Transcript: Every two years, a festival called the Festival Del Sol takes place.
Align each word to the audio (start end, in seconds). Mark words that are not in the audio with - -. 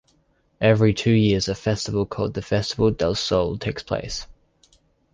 Every 0.59 0.95
two 0.95 1.11
years, 1.11 1.47
a 1.47 1.53
festival 1.53 2.07
called 2.07 2.33
the 2.33 2.41
Festival 2.41 2.89
Del 2.89 3.13
Sol 3.13 3.59
takes 3.59 3.83
place. 3.83 4.25